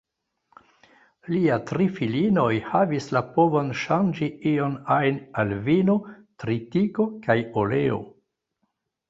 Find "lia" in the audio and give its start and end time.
1.33-1.57